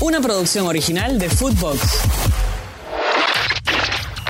Una 0.00 0.20
producción 0.20 0.64
original 0.66 1.18
de 1.18 1.28
Footbox. 1.28 1.80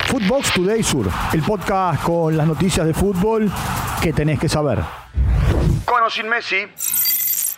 Footbox 0.07 0.53
Today 0.55 0.81
Sur, 0.81 1.07
el 1.31 1.43
podcast 1.43 2.01
con 2.01 2.35
las 2.35 2.47
noticias 2.47 2.87
de 2.87 2.93
fútbol 2.95 3.51
que 4.01 4.11
tenés 4.11 4.39
que 4.39 4.49
saber. 4.49 4.79
Con 5.85 6.01
o 6.01 6.09
sin 6.09 6.27
Messi. 6.27 6.55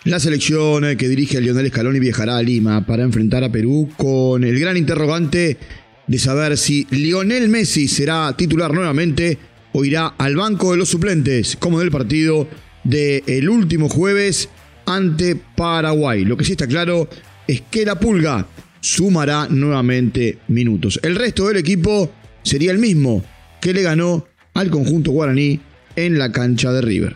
La 0.04 0.20
selección 0.20 0.98
que 0.98 1.08
dirige 1.08 1.38
a 1.38 1.40
Lionel 1.40 1.70
Scaloni 1.70 2.00
viajará 2.02 2.36
a 2.36 2.44
Lima 2.44 2.86
para 2.86 3.04
enfrentar 3.04 3.46
a 3.46 3.50
Perú 3.50 3.90
con 3.96 4.44
el 4.44 4.60
gran 4.60 4.76
interrogante 4.76 5.58
de 6.06 6.20
saber 6.20 6.58
si 6.58 6.86
Lionel 6.90 7.48
Messi 7.48 7.88
será 7.88 8.36
titular 8.36 8.74
nuevamente 8.74 9.38
o 9.72 9.86
irá 9.86 10.16
al 10.18 10.36
banco 10.36 10.72
de 10.72 10.78
los 10.78 10.90
suplentes, 10.90 11.56
como 11.56 11.80
en 11.80 11.86
el 11.86 11.92
partido 11.92 12.46
del 12.84 13.50
último 13.50 13.88
jueves 13.88 14.50
ante 14.86 15.38
Paraguay. 15.38 16.26
Lo 16.26 16.36
que 16.36 16.44
sí 16.44 16.52
está 16.52 16.68
claro 16.68 17.08
es 17.48 17.62
que 17.70 17.86
la 17.86 18.00
pulga 18.00 18.48
sumará 18.80 19.48
nuevamente 19.50 20.40
minutos. 20.48 21.00
El 21.04 21.16
resto 21.16 21.48
del 21.48 21.58
equipo 21.58 22.12
sería 22.44 22.72
el 22.72 22.80
mismo 22.80 23.24
que 23.60 23.74
le 23.74 23.84
ganó 23.84 24.26
al 24.54 24.70
conjunto 24.70 25.12
guaraní 25.12 25.60
en 25.96 26.18
la 26.18 26.32
cancha 26.32 26.72
de 26.72 26.82
River. 26.82 27.16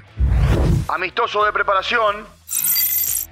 Amistoso 0.87 1.43
de 1.43 1.51
preparación. 1.51 2.15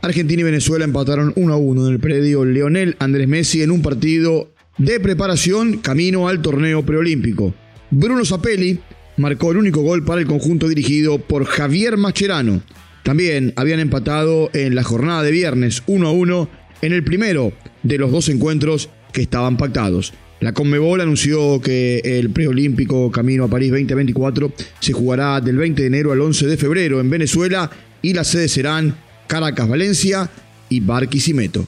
Argentina 0.02 0.42
y 0.42 0.44
Venezuela 0.44 0.84
empataron 0.84 1.32
1 1.36 1.54
a 1.54 1.58
1 1.58 1.88
en 1.88 1.94
el 1.94 2.00
predio 2.00 2.44
Leonel 2.44 2.98
Andrés 3.00 3.28
Messi 3.28 3.62
en 3.62 3.72
un 3.72 3.82
partido 3.82 4.52
de 4.78 5.00
preparación 5.00 5.78
camino 5.78 6.28
al 6.28 6.42
torneo 6.42 6.84
preolímpico. 6.84 7.54
Bruno 7.90 8.26
Zapelli 8.26 8.80
marcó 9.18 9.52
el 9.52 9.58
único 9.58 9.82
gol 9.82 10.04
para 10.04 10.20
el 10.20 10.28
conjunto 10.28 10.68
dirigido 10.68 11.20
por 11.20 11.46
Javier 11.46 11.96
Macherano. 11.98 12.62
También 13.04 13.54
habían 13.56 13.80
empatado 13.80 14.50
en 14.54 14.76
la 14.76 14.84
jornada 14.84 15.24
de 15.24 15.32
viernes 15.32 15.84
1 15.86 16.08
a 16.08 16.12
1 16.12 16.50
en 16.84 16.92
el 16.92 17.04
primero 17.04 17.54
de 17.82 17.98
los 17.98 18.12
dos 18.12 18.28
encuentros 18.28 18.90
que 19.14 19.22
estaban 19.22 19.56
pactados. 19.56 20.14
La 20.42 20.52
Conmebol 20.52 21.00
anunció 21.00 21.62
que 21.62 22.02
el 22.04 22.30
preolímpico 22.32 23.10
Camino 23.10 23.46
a 23.46 23.48
París 23.48 23.72
2024 23.72 24.52
se 24.82 24.92
jugará 24.92 25.40
del 25.40 25.56
20 25.56 25.82
de 25.82 25.88
enero 25.88 26.12
al 26.12 26.20
11 26.20 26.46
de 26.46 26.58
febrero 26.58 27.00
en 27.00 27.10
Venezuela 27.10 27.72
y 28.02 28.14
las 28.14 28.28
sedes 28.28 28.52
serán 28.52 28.98
Caracas, 29.28 29.70
Valencia 29.70 30.30
y 30.68 30.82
Barquisimeto. 30.82 31.66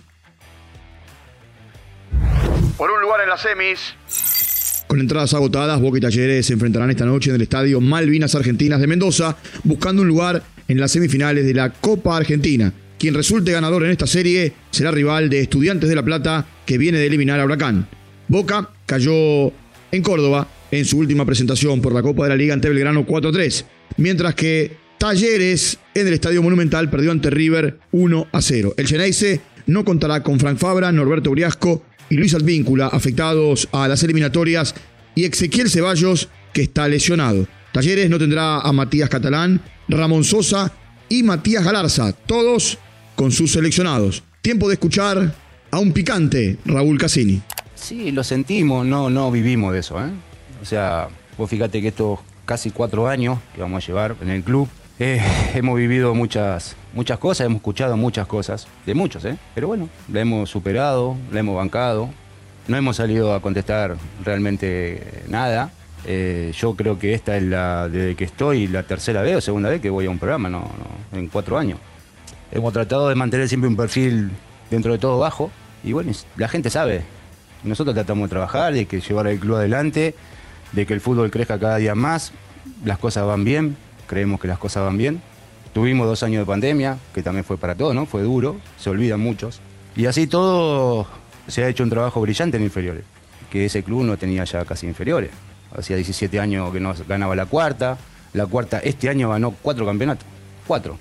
Por 2.78 2.92
un 2.92 3.00
lugar 3.00 3.22
en 3.22 3.30
las 3.30 3.42
semis. 3.42 3.96
Con 4.88 5.00
entradas 5.00 5.34
agotadas, 5.34 5.80
Boca 5.80 5.98
y 5.98 6.02
Talleres 6.02 6.46
se 6.46 6.54
enfrentarán 6.54 6.90
esta 6.90 7.06
noche 7.06 7.30
en 7.30 7.38
el 7.38 7.42
estadio 7.42 7.80
Malvinas 7.80 8.36
Argentinas 8.36 8.82
de 8.82 8.88
Mendoza, 8.88 9.38
buscando 9.64 10.02
un 10.02 10.10
lugar 10.10 10.44
en 10.68 10.78
las 10.78 10.92
semifinales 10.92 11.46
de 11.46 11.54
la 11.54 11.70
Copa 11.70 12.18
Argentina. 12.18 12.74
Quien 12.98 13.14
resulte 13.14 13.52
ganador 13.52 13.84
en 13.84 13.92
esta 13.92 14.08
serie 14.08 14.54
será 14.72 14.92
rival 14.92 15.30
de 15.30 15.42
Estudiantes 15.42 15.90
de 15.90 15.96
La 15.96 16.04
Plata, 16.04 16.46
que 16.66 16.78
viene 16.78 16.98
de 16.98 17.08
eliminar 17.08 17.40
a 17.40 17.46
Huracán. 17.46 17.88
Boca 18.28 18.70
cayó 18.86 19.52
en 19.92 20.02
Córdoba 20.02 20.48
en 20.72 20.86
su 20.86 20.98
última 20.98 21.26
presentación 21.26 21.82
por 21.82 21.94
la 21.94 22.02
Copa 22.02 22.24
de 22.24 22.30
la 22.30 22.36
Liga 22.36 22.54
ante 22.54 22.70
Belgrano 22.70 23.06
4-3, 23.06 23.66
mientras 23.98 24.36
que 24.36 24.86
Talleres 24.98 25.78
en 25.94 26.08
el 26.08 26.14
Estadio 26.14 26.42
Monumental 26.42 26.90
perdió 26.90 27.12
ante 27.12 27.30
River 27.30 27.80
1 27.92 28.28
0. 28.40 28.74
El 28.78 28.88
Geneise 28.88 29.42
no 29.68 29.84
contará 29.84 30.24
con 30.24 30.40
Frank 30.40 30.58
Fabra, 30.58 30.92
Norberto 30.92 31.32
Uriasco 31.32 31.84
y 32.10 32.16
Luis 32.16 32.34
Advíncula 32.34 32.88
afectados 32.88 33.68
a 33.72 33.88
las 33.88 34.04
eliminatorias 34.04 34.74
y 35.14 35.26
Ezequiel 35.26 35.70
Ceballos 35.70 36.30
que 36.54 36.64
está 36.64 36.88
lesionado. 36.88 37.48
Talleres 37.74 38.10
no 38.10 38.18
tendrá 38.18 38.60
a 38.60 38.72
Matías 38.72 39.10
Catalán, 39.10 39.62
Ramón 39.90 40.24
Sosa 40.24 40.72
y 41.10 41.24
Matías 41.24 41.64
Galarza, 41.64 42.12
todos 42.14 42.78
con 43.16 43.32
sus 43.32 43.52
seleccionados. 43.54 44.24
Tiempo 44.42 44.68
de 44.68 44.74
escuchar 44.76 45.34
a 45.72 45.80
un 45.80 45.92
picante 45.92 46.58
Raúl 46.66 46.98
Cassini. 46.98 47.42
Sí, 47.76 48.12
lo 48.12 48.24
sentimos, 48.24 48.86
no, 48.86 49.10
no 49.10 49.32
vivimos 49.32 49.74
de 49.74 49.80
eso. 49.80 50.00
¿eh? 50.00 50.10
O 50.62 50.66
sea, 50.66 51.10
vos 51.38 51.50
fíjate 51.50 51.82
que 51.82 51.90
estos 51.90 52.20
casi 52.46 52.72
cuatro 52.72 53.08
años 53.08 53.40
que 53.54 53.62
vamos 53.62 53.84
a 53.84 53.88
llevar 53.88 54.16
en 54.22 54.30
el 54.30 54.44
club, 54.44 54.70
eh, 55.00 55.22
hemos 55.56 55.78
vivido 55.78 56.14
muchas, 56.14 56.76
muchas 56.94 57.20
cosas, 57.20 57.46
hemos 57.46 57.58
escuchado 57.58 57.98
muchas 57.98 58.28
cosas, 58.28 58.68
de 58.86 58.94
muchos, 58.94 59.26
¿eh? 59.26 59.38
pero 59.54 59.68
bueno, 59.68 59.90
la 60.12 60.22
hemos 60.22 60.50
superado, 60.50 61.18
la 61.32 61.40
hemos 61.40 61.56
bancado, 61.56 62.10
no 62.68 62.78
hemos 62.78 62.96
salido 62.96 63.34
a 63.34 63.42
contestar 63.42 63.98
realmente 64.24 65.24
nada. 65.28 65.72
Eh, 66.08 66.52
yo 66.56 66.76
creo 66.76 67.00
que 67.00 67.14
esta 67.14 67.36
es 67.36 67.44
la, 67.44 67.90
desde 67.90 68.16
que 68.16 68.26
estoy, 68.26 68.68
la 68.68 68.84
tercera 68.84 69.24
vez 69.24 69.38
o 69.38 69.42
segunda 69.42 69.70
vez 69.70 69.82
que 69.82 69.90
voy 69.90 70.06
a 70.06 70.10
un 70.10 70.20
programa, 70.20 70.50
no, 70.50 70.60
no, 70.60 71.18
en 71.18 71.28
cuatro 71.28 71.58
años. 71.58 71.80
Hemos 72.52 72.74
tratado 72.74 73.10
de 73.10 73.16
mantener 73.16 73.50
siempre 73.50 73.68
un 73.68 73.76
perfil 73.76 74.30
dentro 74.70 74.92
de 74.92 75.00
todo 75.00 75.18
bajo 75.18 75.52
y 75.84 75.94
bueno, 75.94 76.12
la 76.38 76.48
gente 76.48 76.70
sabe. 76.70 77.04
Nosotros 77.64 77.96
tratamos 77.96 78.26
de 78.26 78.30
trabajar, 78.30 78.74
de 78.74 78.86
que 78.86 79.02
llevar 79.02 79.28
el 79.28 79.40
club 79.40 79.56
adelante, 79.56 80.14
de 80.72 80.86
que 80.86 80.94
el 80.94 81.02
fútbol 81.02 81.32
crezca 81.32 81.58
cada 81.58 81.78
día 81.78 81.96
más, 81.96 82.32
las 82.84 83.00
cosas 83.00 83.26
van 83.26 83.44
bien, 83.44 83.76
creemos 84.06 84.40
que 84.40 84.48
las 84.48 84.60
cosas 84.60 84.84
van 84.84 84.98
bien. 84.98 85.22
Tuvimos 85.74 86.08
dos 86.08 86.22
años 86.22 86.42
de 86.42 86.46
pandemia, 86.46 87.00
que 87.14 87.24
también 87.24 87.44
fue 87.44 87.58
para 87.58 87.76
todos, 87.76 87.96
¿no? 87.96 88.06
Fue 88.06 88.22
duro, 88.22 88.58
se 88.78 88.90
olvidan 88.92 89.20
muchos. 89.20 89.60
Y 89.96 90.06
así 90.06 90.28
todo 90.28 91.08
se 91.48 91.64
ha 91.64 91.68
hecho 91.68 91.84
un 91.84 91.90
trabajo 91.90 92.22
brillante 92.22 92.58
en 92.58 92.64
inferiores, 92.64 93.04
que 93.50 93.66
ese 93.66 93.84
club 93.84 94.04
no 94.04 94.18
tenía 94.18 94.44
ya 94.44 94.64
casi 94.66 94.86
inferiores. 94.86 95.32
Hacía 95.78 95.96
17 95.98 96.40
años 96.40 96.72
que 96.72 96.80
no 96.80 96.94
ganaba 97.08 97.36
la 97.36 97.46
cuarta, 97.46 97.98
la 98.34 98.46
cuarta 98.46 98.80
este 98.80 99.10
año 99.10 99.30
ganó 99.30 99.52
cuatro 99.52 99.86
campeonatos, 99.86 100.26
cuatro, 100.66 100.98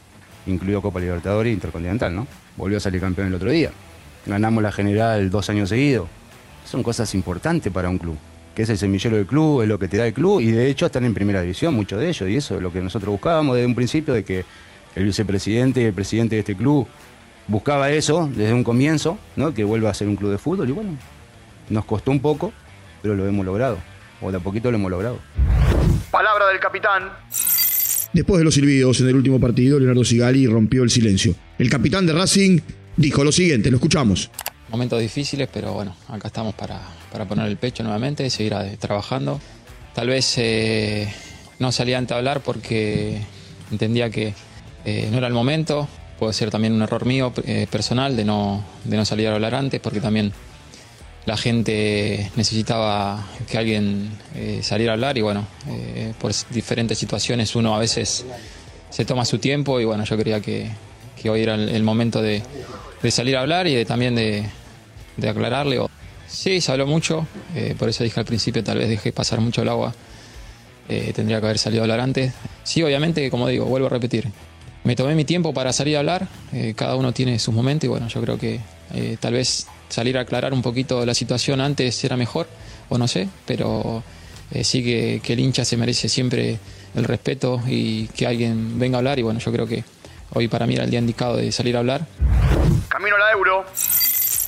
incluido 0.46 0.82
Copa 0.82 1.00
Libertadores 1.00 1.50
e 1.50 1.54
Intercontinental, 1.54 2.14
¿no? 2.14 2.26
Volvió 2.56 2.78
a 2.78 2.80
salir 2.80 3.00
campeón 3.00 3.28
el 3.28 3.34
otro 3.34 3.50
día. 3.50 3.70
Ganamos 4.26 4.62
la 4.62 4.72
general 4.72 5.30
dos 5.30 5.48
años 5.50 5.68
seguidos. 5.68 6.08
Son 6.64 6.82
cosas 6.82 7.14
importantes 7.14 7.72
para 7.72 7.88
un 7.88 7.98
club 7.98 8.16
que 8.54 8.62
es 8.62 8.70
el 8.70 8.78
semillero 8.78 9.16
del 9.16 9.26
club, 9.26 9.62
es 9.62 9.68
lo 9.68 9.78
que 9.78 9.88
te 9.88 9.96
da 9.96 10.06
el 10.06 10.14
club, 10.14 10.40
y 10.40 10.52
de 10.52 10.68
hecho 10.70 10.86
están 10.86 11.04
en 11.04 11.12
primera 11.12 11.40
división, 11.40 11.74
muchos 11.74 11.98
de 11.98 12.08
ellos, 12.08 12.28
y 12.28 12.36
eso 12.36 12.54
es 12.54 12.62
lo 12.62 12.72
que 12.72 12.80
nosotros 12.80 13.10
buscábamos 13.10 13.56
desde 13.56 13.66
un 13.66 13.74
principio, 13.74 14.14
de 14.14 14.24
que 14.24 14.44
el 14.94 15.04
vicepresidente 15.04 15.80
y 15.80 15.84
el 15.84 15.92
presidente 15.92 16.36
de 16.36 16.40
este 16.40 16.54
club 16.54 16.86
buscaba 17.48 17.90
eso 17.90 18.30
desde 18.32 18.54
un 18.54 18.62
comienzo, 18.62 19.18
¿no? 19.34 19.52
que 19.52 19.64
vuelva 19.64 19.90
a 19.90 19.94
ser 19.94 20.08
un 20.08 20.16
club 20.16 20.30
de 20.30 20.38
fútbol, 20.38 20.68
y 20.68 20.72
bueno, 20.72 20.90
nos 21.68 21.84
costó 21.84 22.12
un 22.12 22.20
poco, 22.20 22.52
pero 23.02 23.14
lo 23.14 23.26
hemos 23.26 23.44
logrado, 23.44 23.78
o 24.24 24.30
de 24.30 24.38
a 24.38 24.40
poquito 24.40 24.70
lo 24.70 24.78
hemos 24.78 24.90
logrado. 24.90 25.18
Palabra 26.10 26.48
del 26.48 26.58
capitán. 26.58 27.10
Después 28.12 28.38
de 28.38 28.44
los 28.44 28.54
silbidos 28.54 29.00
en 29.00 29.08
el 29.08 29.16
último 29.16 29.38
partido, 29.40 29.78
Leonardo 29.78 30.04
Sigali 30.04 30.46
rompió 30.46 30.82
el 30.82 30.90
silencio. 30.90 31.34
El 31.58 31.68
capitán 31.68 32.06
de 32.06 32.12
Racing 32.12 32.60
dijo 32.96 33.24
lo 33.24 33.32
siguiente, 33.32 33.70
lo 33.70 33.76
escuchamos. 33.76 34.30
Momentos 34.70 35.00
difíciles, 35.00 35.48
pero 35.52 35.72
bueno, 35.72 35.94
acá 36.08 36.28
estamos 36.28 36.54
para, 36.54 36.80
para 37.12 37.26
poner 37.26 37.46
el 37.46 37.56
pecho 37.56 37.82
nuevamente 37.82 38.24
y 38.24 38.30
seguir 38.30 38.54
trabajando. 38.78 39.40
Tal 39.94 40.08
vez 40.08 40.34
eh, 40.38 41.12
no 41.58 41.70
salía 41.70 41.98
a 41.98 42.16
hablar 42.16 42.40
porque 42.40 43.20
entendía 43.70 44.10
que 44.10 44.32
eh, 44.84 45.08
no 45.10 45.18
era 45.18 45.26
el 45.26 45.34
momento. 45.34 45.88
Puede 46.18 46.32
ser 46.32 46.50
también 46.50 46.72
un 46.72 46.82
error 46.82 47.04
mío 47.04 47.32
eh, 47.44 47.66
personal 47.70 48.16
de 48.16 48.24
no, 48.24 48.64
de 48.84 48.96
no 48.96 49.04
salir 49.04 49.28
a 49.28 49.34
hablar 49.34 49.54
antes 49.54 49.80
porque 49.80 50.00
también 50.00 50.32
la 51.26 51.36
gente 51.36 52.30
necesitaba 52.36 53.26
que 53.50 53.56
alguien 53.56 54.10
saliera 54.60 54.92
a 54.92 54.94
hablar 54.94 55.16
y 55.16 55.22
bueno, 55.22 55.46
por 56.20 56.32
diferentes 56.50 56.98
situaciones 56.98 57.56
uno 57.56 57.74
a 57.74 57.78
veces 57.78 58.26
se 58.94 59.04
toma 59.04 59.24
su 59.24 59.38
tiempo 59.38 59.80
y 59.80 59.84
bueno, 59.84 60.04
yo 60.04 60.16
creía 60.16 60.40
que, 60.40 60.70
que 61.20 61.30
hoy 61.30 61.42
era 61.42 61.54
el, 61.54 61.82
momento 61.82 62.22
de, 62.22 62.42
salir 63.10 63.36
a 63.36 63.40
hablar 63.40 63.66
y 63.66 63.74
de, 63.74 63.84
también 63.84 64.14
de, 64.14 64.46
aclararle. 65.26 65.80
Sí, 66.28 66.60
se 66.60 66.70
habló 66.70 66.86
mucho, 66.86 67.26
eh, 67.56 67.74
por 67.78 67.88
eso 67.88 68.04
dije 68.04 68.20
al 68.20 68.26
principio, 68.26 68.62
tal 68.62 68.78
vez 68.78 68.88
dejé 68.88 69.10
pasar 69.10 69.40
mucho 69.40 69.62
el 69.62 69.68
agua. 69.70 69.94
Eh, 70.88 71.12
tendría 71.14 71.40
que 71.40 71.46
haber 71.46 71.58
salido 71.58 71.82
a 71.82 71.84
hablar 71.84 72.00
antes. 72.00 72.34
Sí, 72.62 72.82
obviamente, 72.82 73.30
como 73.30 73.48
digo, 73.48 73.64
vuelvo 73.64 73.86
a 73.86 73.90
repetir. 73.90 74.28
Me 74.84 74.94
tomé 74.94 75.14
mi 75.14 75.24
tiempo 75.24 75.54
para 75.54 75.72
salir 75.72 75.96
a 75.96 76.00
hablar, 76.00 76.28
eh, 76.52 76.74
cada 76.76 76.94
uno 76.94 77.12
tiene 77.12 77.38
sus 77.38 77.54
momentos 77.54 77.84
y 77.86 77.88
bueno, 77.88 78.06
yo 78.06 78.20
creo 78.20 78.38
que 78.38 78.60
tal 79.18 79.32
vez 79.32 79.66
salir 79.88 80.18
a 80.18 80.22
aclarar 80.22 80.52
un 80.52 80.62
poquito 80.62 81.04
la 81.04 81.14
situación 81.14 81.60
antes 81.60 82.02
era 82.04 82.16
mejor, 82.16 82.46
o 82.88 82.98
no 82.98 83.08
sé, 83.08 83.28
pero 83.46 84.02
sí 84.62 84.84
que, 84.84 85.20
que 85.22 85.32
el 85.32 85.40
hincha 85.40 85.64
se 85.64 85.76
merece 85.76 86.08
siempre 86.08 86.58
el 86.94 87.04
respeto 87.04 87.60
y 87.66 88.06
que 88.08 88.26
alguien 88.26 88.78
venga 88.78 88.96
a 88.96 88.98
hablar 88.98 89.18
y 89.18 89.22
bueno, 89.22 89.40
yo 89.40 89.52
creo 89.52 89.66
que 89.66 89.84
hoy 90.30 90.48
para 90.48 90.66
mí 90.66 90.74
era 90.74 90.84
el 90.84 90.90
día 90.90 91.00
indicado 91.00 91.36
de 91.36 91.50
salir 91.52 91.76
a 91.76 91.80
hablar. 91.80 92.06
Camino 92.88 93.16
a 93.16 93.18
la 93.18 93.32
Euro. 93.32 93.64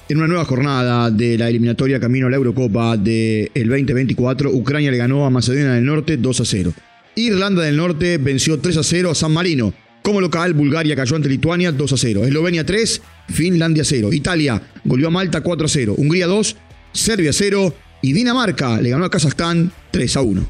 En 0.08 0.18
una 0.18 0.28
nueva 0.28 0.44
jornada 0.44 1.10
de 1.10 1.36
la 1.36 1.48
eliminatoria 1.48 1.98
camino 1.98 2.28
a 2.28 2.30
la 2.30 2.36
Eurocopa 2.36 2.96
del 2.96 3.50
2024, 3.54 4.50
Ucrania 4.50 4.90
le 4.90 4.98
ganó 4.98 5.26
a 5.26 5.30
Macedonia 5.30 5.72
del 5.72 5.84
Norte 5.84 6.16
2 6.16 6.40
a 6.40 6.44
0. 6.44 6.72
Irlanda 7.16 7.62
del 7.62 7.76
Norte 7.76 8.18
venció 8.18 8.60
3 8.60 8.76
a 8.76 8.82
0 8.84 9.10
a 9.10 9.14
San 9.16 9.32
Marino. 9.32 9.72
Como 10.06 10.20
local, 10.20 10.54
Bulgaria 10.54 10.94
cayó 10.94 11.16
ante 11.16 11.28
Lituania 11.28 11.72
2 11.72 11.92
a 11.92 11.96
0. 11.96 12.24
Eslovenia 12.26 12.64
3, 12.64 13.02
Finlandia 13.28 13.82
0. 13.84 14.12
Italia 14.12 14.62
goleó 14.84 15.08
a 15.08 15.10
Malta 15.10 15.40
4 15.40 15.66
a 15.66 15.68
0. 15.68 15.94
Hungría 15.96 16.28
2, 16.28 16.56
Serbia 16.92 17.32
0 17.32 17.74
y 18.02 18.12
Dinamarca 18.12 18.80
le 18.80 18.90
ganó 18.90 19.04
a 19.04 19.10
Kazajstán 19.10 19.72
3 19.90 20.16
a 20.16 20.20
1. 20.20 20.46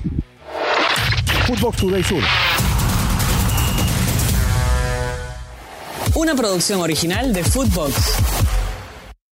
Footbox 1.46 1.76
Today 1.78 2.04
Sur. 2.04 2.22
Una 6.16 6.34
producción 6.34 6.82
original 6.82 7.32
de 7.32 7.42
Footbox. 7.42 8.35